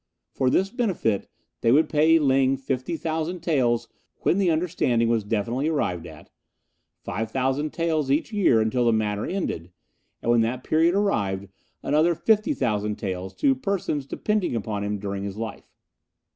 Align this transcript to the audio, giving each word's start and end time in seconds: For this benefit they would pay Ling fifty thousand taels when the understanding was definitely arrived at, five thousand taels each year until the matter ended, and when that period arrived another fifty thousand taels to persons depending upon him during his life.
For 0.33 0.49
this 0.49 0.71
benefit 0.71 1.27
they 1.61 1.71
would 1.71 1.87
pay 1.87 2.17
Ling 2.17 2.57
fifty 2.57 2.97
thousand 2.97 3.41
taels 3.41 3.87
when 4.21 4.39
the 4.39 4.49
understanding 4.49 5.09
was 5.09 5.23
definitely 5.23 5.67
arrived 5.67 6.07
at, 6.07 6.31
five 7.03 7.29
thousand 7.29 7.71
taels 7.71 8.09
each 8.09 8.33
year 8.33 8.61
until 8.61 8.85
the 8.87 8.93
matter 8.93 9.27
ended, 9.27 9.69
and 10.23 10.31
when 10.31 10.41
that 10.41 10.63
period 10.63 10.95
arrived 10.95 11.49
another 11.83 12.15
fifty 12.15 12.55
thousand 12.55 12.95
taels 12.95 13.35
to 13.35 13.53
persons 13.53 14.07
depending 14.07 14.55
upon 14.55 14.83
him 14.83 14.97
during 14.97 15.23
his 15.23 15.37
life. 15.37 15.71